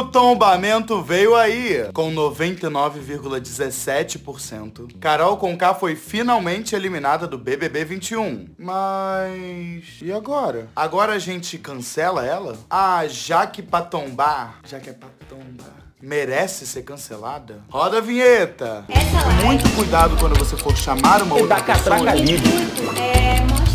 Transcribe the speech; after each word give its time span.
o 0.00 0.06
tombamento 0.06 1.02
veio 1.02 1.36
aí, 1.36 1.86
com 1.92 2.10
99,17%. 2.14 4.96
Carol 4.98 5.36
Conká 5.36 5.74
foi 5.74 5.94
finalmente 5.94 6.74
eliminada 6.74 7.26
do 7.26 7.36
BBB 7.36 7.84
21. 7.84 8.48
Mas... 8.58 9.98
e 10.00 10.10
agora? 10.10 10.68
Agora 10.74 11.12
a 11.12 11.18
gente 11.18 11.58
cancela 11.58 12.24
ela? 12.24 12.56
Ah, 12.70 13.04
já 13.08 13.46
que 13.46 13.60
pra 13.60 13.82
tombar... 13.82 14.60
Já 14.64 14.80
que 14.80 14.88
é 14.88 14.94
pra 14.94 15.10
tombar 15.28 15.80
merece 16.02 16.66
ser 16.66 16.82
cancelada? 16.82 17.58
Roda 17.68 17.98
a 17.98 18.00
vinheta! 18.00 18.86
Muito 19.44 19.68
cuidado 19.76 20.16
quando 20.18 20.34
você 20.38 20.56
for 20.56 20.74
chamar 20.74 21.22
uma 21.22 21.34
outra 21.34 21.56
da 21.56 21.62
pessoa. 21.62 21.98
catraca 21.98 22.14
livre. 22.14 22.48
é 22.98 23.69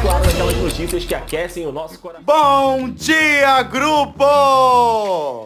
Claro, 0.00 0.26
aquelas 0.30 0.56
notícias 0.56 1.04
que 1.04 1.14
aquecem 1.14 1.66
o 1.66 1.72
nosso 1.72 1.98
coração. 1.98 2.24
Bom 2.24 2.88
dia, 2.88 3.62
grupo! 3.62 4.24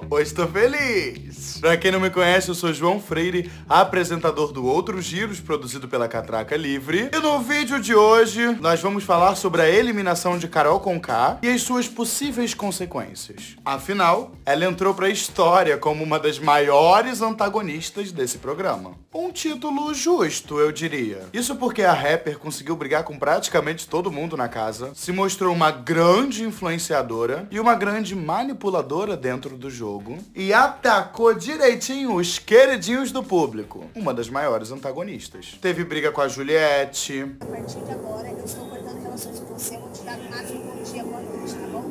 Hoje 0.08 0.28
estou 0.28 0.46
feliz. 0.46 1.33
Pra 1.60 1.76
quem 1.76 1.90
não 1.90 2.00
me 2.00 2.10
conhece, 2.10 2.48
eu 2.48 2.54
sou 2.54 2.72
João 2.72 3.00
Freire, 3.00 3.50
apresentador 3.68 4.52
do 4.52 4.64
Outros 4.64 5.04
Giros, 5.04 5.40
produzido 5.40 5.88
pela 5.88 6.08
Catraca 6.08 6.56
Livre. 6.56 7.10
E 7.12 7.18
no 7.18 7.40
vídeo 7.40 7.80
de 7.80 7.94
hoje, 7.94 8.56
nós 8.60 8.80
vamos 8.80 9.04
falar 9.04 9.34
sobre 9.34 9.62
a 9.62 9.68
eliminação 9.68 10.38
de 10.38 10.48
Carol 10.48 10.80
Conká 10.80 11.38
e 11.42 11.48
as 11.48 11.62
suas 11.62 11.88
possíveis 11.88 12.54
consequências. 12.54 13.56
Afinal, 13.64 14.32
ela 14.44 14.64
entrou 14.64 14.94
pra 14.94 15.08
história 15.08 15.76
como 15.76 16.02
uma 16.02 16.18
das 16.18 16.38
maiores 16.38 17.20
antagonistas 17.20 18.12
desse 18.12 18.38
programa. 18.38 18.92
Um 19.12 19.30
título 19.30 19.92
justo, 19.94 20.58
eu 20.58 20.72
diria. 20.72 21.22
Isso 21.32 21.56
porque 21.56 21.82
a 21.82 21.92
rapper 21.92 22.38
conseguiu 22.38 22.76
brigar 22.76 23.04
com 23.04 23.18
praticamente 23.18 23.86
todo 23.86 24.10
mundo 24.10 24.36
na 24.36 24.48
casa, 24.48 24.92
se 24.94 25.12
mostrou 25.12 25.52
uma 25.54 25.70
grande 25.70 26.42
influenciadora 26.42 27.46
e 27.50 27.60
uma 27.60 27.74
grande 27.74 28.14
manipuladora 28.14 29.16
dentro 29.16 29.56
do 29.56 29.70
jogo 29.70 30.18
e 30.34 30.52
atacou 30.52 31.33
direitinho 31.34 32.14
os 32.14 32.38
queridinhos 32.38 33.10
do 33.12 33.22
público, 33.22 33.84
uma 33.94 34.12
das 34.14 34.28
maiores 34.28 34.70
antagonistas. 34.70 35.58
Teve 35.60 35.84
briga 35.84 36.10
com 36.12 36.20
a 36.20 36.28
Juliette, 36.28 37.36
A 37.40 37.46
partir 37.46 37.80
de 37.80 37.90
agora, 37.90 38.28
eu 38.28 38.44
estou 38.44 38.66
cortando 38.66 39.02
relações 39.02 39.40
com 39.40 39.54
você. 39.54 39.76
Vou 39.78 39.90
te 39.90 40.02
dar 40.02 40.16
no 40.16 40.30
máximo 40.30 40.64
bom 40.64 40.82
dia, 40.82 41.02
boa 41.02 41.20
noite, 41.20 41.54
tá 41.54 41.66
bom? 41.68 41.82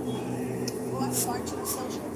Boa 0.91 1.11
sorte 1.11 1.55
no 1.55 1.65
seu 1.65 1.91
jogo. 1.91 2.12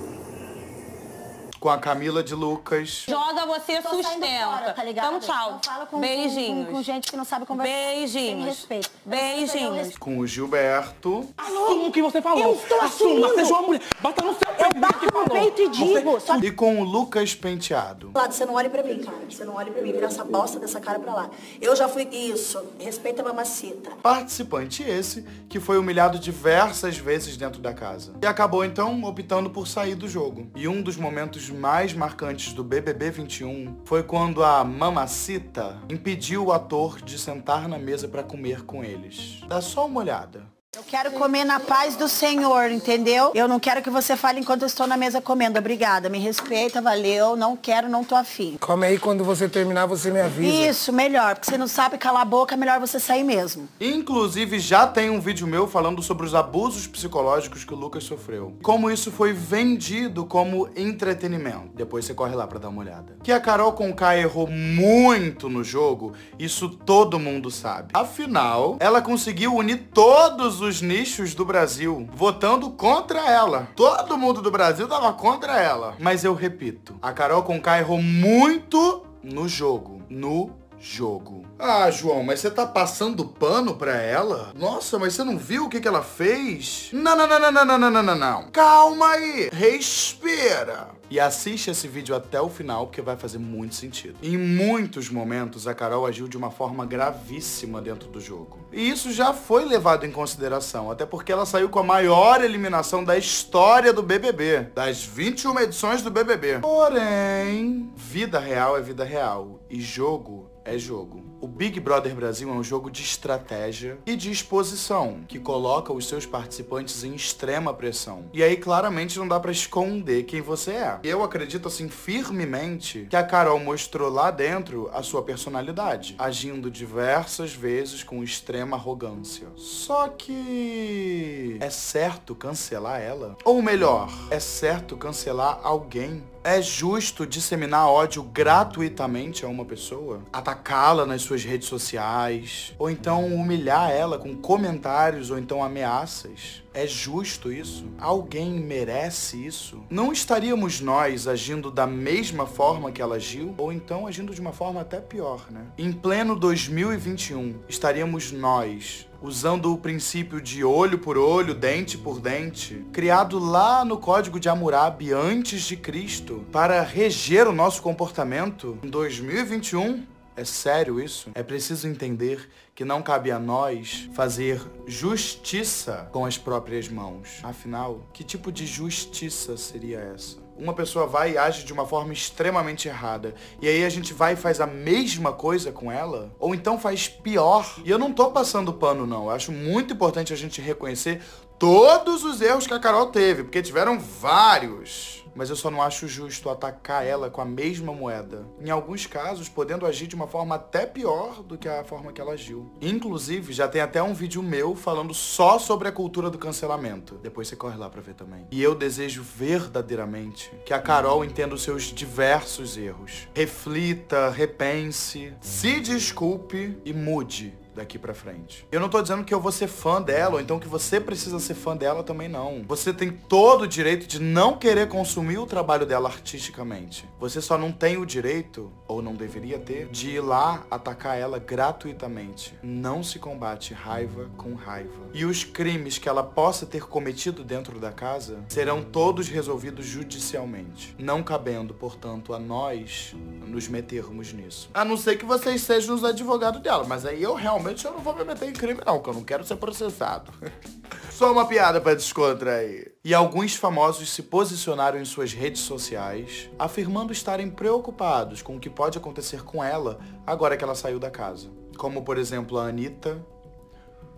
Com 1.59 1.69
a 1.69 1.77
Camila 1.77 2.23
de 2.23 2.35
Lucas, 2.35 3.05
Joga, 3.07 3.45
você 3.45 3.81
Tô 3.81 3.89
saindo 3.89 4.03
sustenta. 4.03 4.45
fora, 4.45 4.73
tá 4.73 4.83
ligado? 4.83 5.07
Então, 5.15 5.19
tchau. 5.19 5.51
Não 5.53 5.59
fala 5.63 5.85
com, 5.85 5.99
Beijinhos. 5.99 6.67
Com, 6.67 6.73
com 6.73 6.83
gente 6.83 7.09
que 7.09 7.17
não 7.17 7.25
sabe 7.25 7.45
conversar. 7.45 7.71
Beijinhos. 7.73 8.37
Tem 8.37 8.45
respeito. 8.45 8.91
Beijinhos. 9.05 9.97
com 9.97 10.17
o 10.19 10.27
Gilberto, 10.27 11.27
Assuma 11.37 11.87
o 11.87 11.91
que 11.91 12.01
você 12.01 12.21
falou. 12.21 12.43
Eu 12.43 12.53
estou 12.55 12.81
Assuma, 12.81 13.11
assumindo. 13.27 13.35
seja 13.35 13.53
uma 13.53 13.61
mulher. 13.63 13.81
Bata 14.01 14.21
no 14.25 14.33
seu 14.33 14.47
peito. 14.47 14.63
Eu 14.75 14.81
bato 14.81 15.05
no 15.13 15.29
peito 15.29 15.61
e 15.61 15.69
digo. 15.69 16.19
Só 16.19 16.37
e 16.37 16.51
com 16.51 16.79
o 16.81 16.83
Lucas 16.83 17.33
Penteado. 17.35 18.11
lado, 18.13 18.33
você 18.33 18.45
não 18.45 18.53
olhe 18.55 18.69
pra 18.69 18.83
mim, 18.83 18.99
cara. 18.99 19.17
Você 19.29 19.43
não 19.45 19.55
olhe 19.55 19.71
pra 19.71 19.81
mim. 19.81 19.91
Vira 19.91 20.07
essa 20.07 20.23
bosta 20.23 20.59
dessa 20.59 20.79
cara 20.79 20.99
pra 20.99 21.13
lá. 21.13 21.29
Eu 21.61 21.75
já 21.75 21.87
fui 21.87 22.03
isso. 22.11 22.61
Respeita 22.79 23.21
a 23.21 23.25
mamacita. 23.25 23.91
Participante 24.03 24.83
esse 24.83 25.23
que 25.49 25.59
foi 25.59 25.77
humilhado 25.77 26.19
diversas 26.19 26.97
vezes 26.97 27.37
dentro 27.37 27.61
da 27.61 27.73
casa. 27.73 28.13
E 28.21 28.25
acabou 28.25 28.63
então 28.65 29.03
optando 29.03 29.49
por 29.49 29.67
sair 29.67 29.95
do 29.95 30.07
jogo. 30.07 30.47
E 30.55 30.67
um 30.67 30.81
dos 30.81 30.97
momentos 30.97 31.46
mais 31.49 31.93
marcantes 31.93 32.53
do 32.53 32.63
BBB 32.63 33.11
21 33.11 33.81
foi 33.85 34.03
quando 34.03 34.43
a 34.43 34.63
mamacita 34.63 35.81
impediu 35.89 36.45
o 36.45 36.51
ator 36.51 37.01
de 37.01 37.17
sentar 37.17 37.67
na 37.67 37.77
mesa 37.77 38.07
pra 38.07 38.23
comer 38.23 38.63
com 38.65 38.83
eles. 38.83 39.41
Dá 39.47 39.61
só 39.61 39.85
uma 39.85 40.01
olhada. 40.01 40.56
Eu 40.75 40.83
quero 40.83 41.11
comer 41.11 41.45
na 41.45 41.61
paz 41.61 41.95
do 41.95 42.09
Senhor, 42.09 42.69
entendeu? 42.69 43.31
Eu 43.33 43.47
não 43.47 43.57
quero 43.57 43.81
que 43.81 43.89
você 43.89 44.17
fale 44.17 44.41
enquanto 44.41 44.63
eu 44.63 44.67
estou 44.67 44.85
na 44.85 44.97
mesa 44.97 45.21
comendo. 45.21 45.57
Obrigada. 45.57 46.09
Me 46.09 46.19
respeita, 46.19 46.81
valeu. 46.81 47.37
Não 47.37 47.55
quero, 47.55 47.87
não 47.87 48.03
tô 48.03 48.15
afim. 48.15 48.57
Come 48.59 48.85
aí, 48.85 48.99
quando 48.99 49.23
você 49.23 49.47
terminar, 49.47 49.85
você 49.85 50.11
me 50.11 50.19
avisa. 50.19 50.69
Isso, 50.69 50.91
melhor. 50.91 51.35
Porque 51.35 51.49
você 51.49 51.57
não 51.57 51.67
sabe 51.69 51.97
calar 51.97 52.21
a 52.21 52.25
boca, 52.25 52.53
é 52.53 52.57
melhor 52.57 52.81
você 52.81 52.99
sair 52.99 53.23
mesmo. 53.23 53.67
Inclusive, 53.79 54.59
já 54.59 54.85
tem 54.85 55.09
um 55.09 55.21
vídeo 55.21 55.47
meu 55.47 55.67
falando 55.67 56.03
sobre 56.03 56.25
os 56.25 56.35
abusos 56.35 56.85
psicológicos 56.85 57.63
que 57.63 57.73
o 57.73 57.77
Lucas 57.77 58.03
sofreu. 58.03 58.53
Como 58.61 58.91
isso 58.91 59.09
foi 59.09 59.31
vendido 59.31 60.25
como 60.25 60.69
entretenimento. 60.75 61.69
Depois 61.75 62.03
você 62.03 62.13
corre 62.13 62.35
lá 62.35 62.45
pra 62.45 62.59
dar 62.59 62.67
uma 62.69 62.81
olhada. 62.81 63.15
Que 63.23 63.31
a 63.31 63.39
Carol 63.39 63.71
Conká 63.71 64.17
errou 64.17 64.47
muito 64.47 65.49
no 65.49 65.63
jogo, 65.63 66.11
isso 66.37 66.69
todo 66.69 67.17
mundo 67.17 67.49
sabe. 67.49 67.93
Afinal, 67.93 68.75
ela 68.81 69.01
conseguiu 69.01 69.55
unir 69.55 69.89
todos 69.93 70.57
os 70.61 70.66
nichos 70.81 71.33
do 71.33 71.45
Brasil, 71.45 72.07
votando 72.13 72.69
contra 72.71 73.29
ela. 73.29 73.69
Todo 73.75 74.17
mundo 74.17 74.41
do 74.41 74.51
Brasil 74.51 74.87
tava 74.87 75.13
contra 75.13 75.59
ela. 75.59 75.95
Mas 75.99 76.23
eu 76.23 76.33
repito, 76.33 76.95
a 77.01 77.11
Carol 77.11 77.43
Conká 77.43 77.79
errou 77.79 78.01
muito 78.01 79.05
no 79.23 79.47
jogo. 79.47 80.01
No 80.09 80.51
jogo. 80.79 81.45
Ah, 81.59 81.89
João, 81.89 82.23
mas 82.23 82.39
você 82.39 82.51
tá 82.51 82.65
passando 82.65 83.25
pano 83.25 83.75
pra 83.75 83.95
ela? 84.01 84.51
Nossa, 84.55 84.99
mas 84.99 85.13
você 85.13 85.23
não 85.23 85.37
viu 85.37 85.65
o 85.65 85.69
que, 85.69 85.79
que 85.79 85.87
ela 85.87 86.03
fez? 86.03 86.89
Não, 86.93 87.15
não, 87.17 87.27
não, 87.27 87.39
não, 87.39 87.51
não, 87.51 87.77
não, 87.77 87.91
não, 87.91 88.03
não, 88.03 88.15
não. 88.15 88.51
Calma 88.51 89.09
aí. 89.09 89.49
Respira. 89.51 90.97
E 91.09 91.21
assiste 91.21 91.71
esse 91.71 91.87
vídeo 91.87 92.13
até 92.13 92.39
o 92.41 92.49
final, 92.49 92.85
porque 92.85 93.01
vai 93.01 93.15
fazer 93.15 93.37
muito 93.37 93.75
sentido. 93.75 94.17
Em 94.21 94.37
muitos 94.37 95.09
momentos, 95.09 95.65
a 95.65 95.73
Carol 95.73 96.05
agiu 96.05 96.27
de 96.27 96.35
uma 96.35 96.51
forma 96.51 96.85
gravíssima 96.85 97.81
dentro 97.81 98.09
do 98.09 98.19
jogo. 98.19 98.59
E 98.73 98.89
isso 98.89 99.13
já 99.13 99.33
foi 99.33 99.63
levado 99.63 100.05
em 100.05 100.11
consideração, 100.11 100.91
até 100.91 101.05
porque 101.05 101.31
ela 101.31 101.45
saiu 101.45 101.69
com 101.69 101.79
a 101.79 101.83
maior 101.83 102.43
eliminação 102.43 103.05
da 103.05 103.17
história 103.17 103.93
do 103.93 104.03
BBB, 104.03 104.67
das 104.75 105.01
21 105.01 105.59
edições 105.61 106.01
do 106.01 106.11
BBB. 106.11 106.59
Porém, 106.59 107.89
vida 107.95 108.37
real 108.37 108.77
é 108.77 108.81
vida 108.81 109.05
real 109.05 109.61
e 109.69 109.79
jogo 109.79 110.49
é 110.67 110.77
jogo. 110.77 111.36
O 111.39 111.47
Big 111.47 111.79
Brother 111.79 112.15
Brasil 112.15 112.49
é 112.49 112.51
um 112.51 112.63
jogo 112.63 112.89
de 112.89 113.03
estratégia 113.03 113.99
e 114.07 114.15
de 114.15 114.31
exposição, 114.31 115.19
que 115.27 115.37
coloca 115.37 115.93
os 115.93 116.07
seus 116.07 116.25
participantes 116.25 117.03
em 117.03 117.13
extrema 117.13 117.71
pressão. 117.71 118.25
E 118.33 118.41
aí 118.41 118.57
claramente 118.57 119.19
não 119.19 119.27
dá 119.27 119.39
pra 119.39 119.51
esconder 119.51 120.23
quem 120.23 120.41
você 120.41 120.71
é. 120.71 120.99
Eu 121.03 121.23
acredito 121.23 121.67
assim 121.67 121.89
firmemente 121.89 123.05
que 123.07 123.15
a 123.15 123.23
Carol 123.23 123.59
mostrou 123.59 124.09
lá 124.09 124.31
dentro 124.31 124.89
a 124.91 125.03
sua 125.03 125.21
personalidade, 125.21 126.15
agindo 126.17 126.71
diversas 126.71 127.53
vezes 127.53 128.01
com 128.01 128.23
extrema 128.23 128.75
arrogância. 128.75 129.47
Só 129.55 130.07
que 130.07 131.57
é 131.59 131.69
certo 131.69 132.33
cancelar 132.33 132.99
ela? 132.99 133.37
Ou 133.45 133.61
melhor, 133.61 134.11
é 134.31 134.39
certo 134.39 134.97
cancelar 134.97 135.59
alguém? 135.61 136.23
É 136.43 136.61
justo 136.61 137.27
disseminar 137.27 137.89
ódio 137.89 138.23
gratuitamente 138.23 139.43
a 139.43 139.49
uma 139.49 139.65
pessoa? 139.65 140.21
Atacá-la 140.31 141.05
nas 141.05 141.26
suas 141.27 141.43
redes 141.43 141.67
sociais? 141.67 142.73
Ou 142.79 142.89
então 142.89 143.25
humilhar 143.27 143.91
ela 143.91 144.17
com 144.17 144.35
comentários 144.35 145.29
ou 145.29 145.37
então 145.37 145.63
ameaças? 145.63 146.63
É 146.73 146.87
justo 146.87 147.51
isso? 147.51 147.85
Alguém 147.99 148.51
merece 148.51 149.45
isso? 149.45 149.83
Não 149.89 150.11
estaríamos 150.11 150.79
nós 150.79 151.27
agindo 151.27 151.69
da 151.69 151.87
mesma 151.87 152.45
forma 152.45 152.91
que 152.91 153.01
ela 153.01 153.15
agiu? 153.15 153.53
Ou 153.57 153.73
então 153.73 154.07
agindo 154.07 154.33
de 154.33 154.39
uma 154.39 154.53
forma 154.53 154.81
até 154.81 154.99
pior, 154.99 155.47
né? 155.51 155.65
Em 155.77 155.91
pleno 155.91 156.35
2021, 156.35 157.55
estaríamos 157.67 158.31
nós 158.31 159.07
usando 159.21 159.73
o 159.73 159.77
princípio 159.77 160.39
de 160.39 160.63
olho 160.63 160.99
por 160.99 161.17
olho, 161.17 161.53
dente 161.53 161.97
por 161.97 162.19
dente, 162.19 162.85
criado 162.93 163.39
lá 163.39 163.83
no 163.83 163.97
Código 163.97 164.39
de 164.39 164.47
Hammurabi 164.47 165.11
antes 165.11 165.63
de 165.63 165.75
Cristo, 165.75 166.45
para 166.51 166.81
reger 166.83 167.47
o 167.47 167.51
nosso 167.51 167.81
comportamento 167.81 168.77
em 168.83 168.87
2021? 168.87 170.16
É 170.37 170.45
sério 170.45 171.01
isso? 171.01 171.31
É 171.33 171.41
preciso 171.41 171.87
entender 171.87 172.47
que 172.75 172.85
não 172.85 173.01
cabe 173.01 173.31
a 173.31 173.39
nós 173.39 174.07
fazer 174.13 174.61
justiça 174.85 176.07
com 176.13 176.25
as 176.25 176.37
próprias 176.37 176.87
mãos. 176.87 177.39
Afinal, 177.41 178.03
que 178.13 178.23
tipo 178.23 178.51
de 178.51 178.67
justiça 178.67 179.57
seria 179.57 179.99
essa? 179.99 180.37
Uma 180.55 180.75
pessoa 180.75 181.07
vai 181.07 181.31
e 181.31 181.37
age 181.39 181.65
de 181.65 181.73
uma 181.73 181.87
forma 181.87 182.13
extremamente 182.13 182.87
errada. 182.87 183.33
E 183.59 183.67
aí 183.67 183.83
a 183.83 183.89
gente 183.89 184.13
vai 184.13 184.33
e 184.33 184.35
faz 184.35 184.61
a 184.61 184.67
mesma 184.67 185.33
coisa 185.33 185.71
com 185.71 185.91
ela? 185.91 186.31
Ou 186.39 186.53
então 186.53 186.79
faz 186.79 187.07
pior? 187.07 187.67
E 187.83 187.89
eu 187.89 187.97
não 187.97 188.13
tô 188.13 188.29
passando 188.29 188.71
pano, 188.71 189.07
não. 189.07 189.23
Eu 189.23 189.31
acho 189.31 189.51
muito 189.51 189.95
importante 189.95 190.31
a 190.31 190.37
gente 190.37 190.61
reconhecer 190.61 191.19
todos 191.57 192.23
os 192.23 192.41
erros 192.41 192.67
que 192.67 192.73
a 192.75 192.79
Carol 192.79 193.07
teve, 193.07 193.43
porque 193.43 193.61
tiveram 193.63 193.99
vários. 193.99 195.25
Mas 195.37 195.51
eu 195.51 195.55
só 195.55 195.69
não 195.69 195.83
acho 195.83 196.07
justo 196.07 196.49
atacar 196.49 197.05
ela 197.05 197.29
com 197.29 197.39
a 197.39 197.45
mesma 197.45 197.93
moeda. 197.93 198.47
Em 198.59 198.71
alguns 198.71 199.05
casos, 199.05 199.47
podendo 199.47 199.85
agir 199.85 200.07
de 200.07 200.15
uma 200.15 200.27
forma 200.27 200.55
até 200.55 200.87
pior 200.87 201.43
do 201.43 201.57
que 201.57 201.69
a 201.69 201.83
forma 201.83 202.11
que 202.11 202.19
ela 202.19 202.33
agiu. 202.33 202.71
Inclusive, 202.81 203.53
já 203.53 203.67
tem 203.67 203.79
até 203.79 204.01
um 204.01 204.15
vídeo 204.15 204.41
meu 204.41 204.75
falando 204.75 205.13
só 205.13 205.59
sobre 205.59 205.87
a 205.87 205.91
cultura 205.91 206.31
do 206.31 206.39
cancelamento. 206.39 207.19
Depois 207.21 207.47
você 207.47 207.55
corre 207.55 207.77
lá 207.77 207.87
pra 207.87 208.01
ver 208.01 208.15
também. 208.15 208.47
E 208.49 208.63
eu 208.63 208.73
desejo 208.73 209.21
verdadeiramente 209.21 210.51
que 210.65 210.73
a 210.73 210.81
Carol 210.81 211.23
entenda 211.23 211.53
os 211.53 211.61
seus 211.61 211.83
diversos 211.83 212.75
erros. 212.75 213.27
Reflita, 213.35 214.29
repense, 214.29 215.33
se 215.39 215.79
desculpe 215.79 216.79
e 216.83 216.91
mude 216.91 217.55
daqui 217.77 217.97
pra 217.97 218.13
frente. 218.13 218.67
Eu 218.71 218.79
não 218.79 218.89
tô 218.89 219.01
dizendo 219.01 219.23
que 219.23 219.33
eu 219.33 219.39
vou 219.39 219.51
ser 219.51 219.67
fã 219.67 220.01
dela, 220.01 220.35
ou 220.35 220.41
então 220.41 220.59
que 220.59 220.67
você 220.67 220.99
precisa 220.99 221.39
ser 221.39 221.53
fã 221.53 221.77
dela 221.77 222.03
também 222.03 222.27
não. 222.27 222.63
Você 222.67 222.93
tem 222.93 223.11
todo 223.11 223.61
o 223.61 223.67
direito 223.67 224.07
de 224.07 224.19
não 224.19 224.57
querer 224.57 224.87
consumir 224.87 225.37
o 225.37 225.45
trabalho 225.45 225.85
dela 225.85 226.09
artisticamente. 226.09 227.07
Você 227.19 227.41
só 227.41 227.57
não 227.57 227.71
tem 227.71 227.97
o 227.97 228.05
direito, 228.05 228.71
ou 228.87 229.01
não 229.01 229.15
deveria 229.15 229.59
ter, 229.59 229.87
de 229.87 230.11
ir 230.11 230.21
lá 230.21 230.65
atacar 230.69 231.17
ela 231.17 231.39
gratuitamente. 231.39 232.57
Não 232.61 233.03
se 233.03 233.19
combate 233.19 233.73
raiva 233.73 234.29
com 234.35 234.55
raiva. 234.55 235.09
E 235.13 235.23
os 235.23 235.43
crimes 235.43 235.97
que 235.97 236.09
ela 236.09 236.23
possa 236.23 236.65
ter 236.65 236.85
cometido 236.87 237.43
dentro 237.43 237.79
da 237.79 237.91
casa 237.91 238.43
serão 238.49 238.83
todos 238.83 239.27
resolvidos 239.29 239.85
judicialmente. 239.85 240.95
Não 240.97 241.21
cabendo, 241.21 241.73
portanto, 241.73 242.33
a 242.33 242.39
nós 242.39 243.15
nos 243.47 243.67
metermos 243.67 244.33
nisso. 244.33 244.69
A 244.73 244.85
não 244.85 244.97
ser 244.97 245.17
que 245.17 245.25
vocês 245.25 245.61
sejam 245.61 245.95
os 245.95 246.03
advogados 246.03 246.61
dela, 246.61 246.83
mas 246.85 247.05
aí 247.05 247.23
eu 247.23 247.33
realmente 247.33 247.85
eu 247.85 247.91
não 247.91 247.99
vou 247.99 248.15
me 248.15 248.23
meter 248.23 248.49
em 248.49 248.53
crime 248.53 248.81
não, 248.85 249.01
que 249.01 249.09
eu 249.09 249.13
não 249.13 249.23
quero 249.23 249.43
ser 249.43 249.55
processado. 249.55 250.31
Só 251.11 251.31
uma 251.31 251.47
piada 251.47 251.81
para 251.81 251.95
descontrair. 251.95 252.93
E 253.03 253.13
alguns 253.13 253.55
famosos 253.55 254.09
se 254.11 254.21
posicionaram 254.21 254.99
em 254.99 255.05
suas 255.05 255.33
redes 255.33 255.61
sociais, 255.61 256.49
afirmando 256.59 257.11
estarem 257.11 257.49
preocupados 257.49 258.41
com 258.41 258.57
o 258.57 258.59
que 258.59 258.69
pode 258.69 258.97
acontecer 258.97 259.43
com 259.43 259.63
ela 259.63 259.99
agora 260.25 260.55
que 260.55 260.63
ela 260.63 260.75
saiu 260.75 260.99
da 260.99 261.09
casa. 261.09 261.49
Como, 261.77 262.03
por 262.03 262.17
exemplo, 262.17 262.59
a 262.59 262.67
Anitta, 262.67 263.25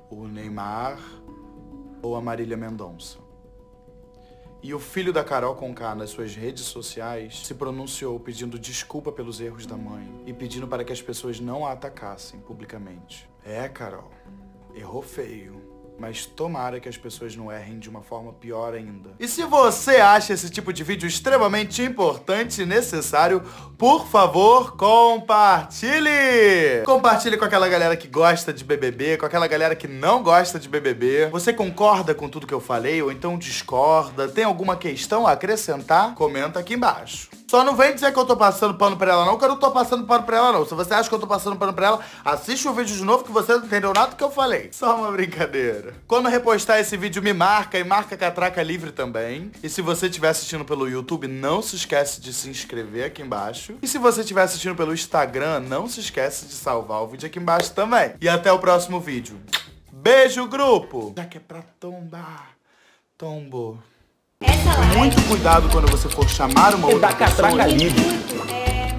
o 0.09 0.27
Neymar 0.27 0.99
ou 2.01 2.15
a 2.15 2.21
Marília 2.21 2.57
Mendonça. 2.57 3.28
E 4.61 4.73
o 4.73 4.79
filho 4.79 5.13
da 5.13 5.23
Carol 5.23 5.55
Conká 5.55 5.95
nas 5.95 6.09
suas 6.09 6.35
redes 6.35 6.65
sociais 6.65 7.45
se 7.47 7.53
pronunciou 7.53 8.19
pedindo 8.19 8.59
desculpa 8.59 9.09
pelos 9.09 9.39
erros 9.39 9.65
da 9.65 9.77
mãe 9.77 10.21
e 10.25 10.33
pedindo 10.33 10.67
para 10.67 10.83
que 10.83 10.91
as 10.91 11.01
pessoas 11.01 11.39
não 11.39 11.65
a 11.65 11.71
atacassem 11.71 12.41
publicamente. 12.41 13.29
É, 13.45 13.69
Carol, 13.69 14.11
errou 14.75 15.01
feio. 15.01 15.68
Mas 15.99 16.25
tomara 16.25 16.79
que 16.79 16.87
as 16.87 16.97
pessoas 16.97 17.35
não 17.35 17.51
errem 17.51 17.77
de 17.77 17.89
uma 17.89 18.01
forma 18.01 18.31
pior 18.31 18.73
ainda. 18.73 19.09
E 19.19 19.27
se 19.27 19.43
você 19.43 19.97
acha 19.97 20.33
esse 20.33 20.49
tipo 20.49 20.71
de 20.71 20.83
vídeo 20.83 21.07
extremamente 21.07 21.81
importante 21.81 22.61
e 22.61 22.65
necessário, 22.65 23.41
por 23.77 24.07
favor, 24.07 24.77
compartilhe! 24.77 26.09
Compartilhe 26.85 27.37
com 27.37 27.45
aquela 27.45 27.67
galera 27.67 27.97
que 27.97 28.07
gosta 28.07 28.53
de 28.53 28.63
BBB, 28.63 29.17
com 29.17 29.25
aquela 29.25 29.47
galera 29.47 29.75
que 29.75 29.87
não 29.87 30.23
gosta 30.23 30.57
de 30.57 30.69
BBB. 30.69 31.27
Você 31.31 31.51
concorda 31.51 32.15
com 32.15 32.29
tudo 32.29 32.47
que 32.47 32.53
eu 32.53 32.61
falei 32.61 33.01
ou 33.01 33.11
então 33.11 33.37
discorda? 33.37 34.27
Tem 34.27 34.45
alguma 34.45 34.77
questão 34.77 35.27
a 35.27 35.33
acrescentar? 35.33 36.15
Comenta 36.15 36.59
aqui 36.59 36.75
embaixo. 36.75 37.38
Só 37.49 37.63
não 37.63 37.75
vem 37.75 37.95
dizer 37.95 38.13
que 38.13 38.19
eu 38.19 38.25
tô 38.25 38.37
passando 38.37 38.75
pano 38.75 38.95
pra 38.95 39.11
ela 39.11 39.25
não, 39.25 39.35
que 39.35 39.43
eu 39.43 39.49
não 39.49 39.57
tô 39.57 39.71
passando 39.71 40.05
pano 40.05 40.23
pra 40.23 40.37
ela 40.37 40.51
não. 40.51 40.67
Se 40.67 40.75
você 40.75 40.93
acha 40.93 41.09
que 41.09 41.15
eu 41.15 41.19
tô 41.19 41.25
passando 41.25 41.55
pano 41.55 41.73
pra 41.73 41.87
ela, 41.87 41.99
assiste 42.23 42.67
o 42.67 42.73
vídeo 42.75 42.95
de 42.95 43.03
novo 43.03 43.23
que 43.23 43.31
você 43.31 43.53
não 43.53 43.65
entendeu 43.65 43.91
nada 43.91 44.11
do 44.11 44.15
que 44.15 44.23
eu 44.23 44.29
falei. 44.29 44.69
Só 44.71 44.95
uma 44.95 45.11
brincadeira. 45.11 45.95
Quando 46.05 46.29
repostar 46.29 46.77
esse 46.77 46.95
vídeo, 46.95 47.23
me 47.23 47.33
marca 47.33 47.79
e 47.79 47.83
marca 47.83 48.15
Catraca 48.15 48.61
Livre 48.61 48.91
também. 48.91 49.51
E 49.63 49.67
se 49.67 49.81
você 49.81 50.05
estiver 50.05 50.29
assistindo 50.29 50.63
pelo 50.63 50.87
YouTube, 50.87 51.27
não 51.27 51.59
se 51.63 51.75
esquece 51.75 52.21
de 52.21 52.31
se 52.35 52.47
inscrever 52.47 53.05
aqui 53.05 53.23
embaixo. 53.23 53.73
E 53.81 53.87
se 53.87 53.97
você 53.97 54.21
estiver 54.21 54.43
assistindo 54.43 54.75
pelo 54.75 54.93
Instagram, 54.93 55.61
não 55.61 55.89
se 55.89 56.01
esquece 56.01 56.45
de 56.45 56.53
salvar 56.53 57.01
o 57.01 57.07
vídeo 57.07 57.25
aqui 57.25 57.39
embaixo 57.39 57.73
também. 57.73 58.13
E 58.21 58.29
até 58.29 58.51
o 58.51 58.59
próximo 58.59 58.99
vídeo. 58.99 59.41
Beijo, 59.91 60.47
grupo! 60.47 61.15
Já 61.17 61.25
que 61.25 61.37
é 61.37 61.41
pra 61.41 61.63
tombar, 61.79 62.51
tombo. 63.17 63.81
Essa 64.41 64.73
live 64.79 64.97
Muito 64.97 65.21
cuidado 65.27 65.67
quando 65.69 65.91
você 65.91 66.07
for 66.07 66.27
chamar 66.29 66.73
uma 66.73 66.87
outra 66.87 67.09
da 67.09 67.13
pessoa. 67.13 67.49
catraca 67.49 67.67
livre. 67.67 68.01
é 68.49 68.95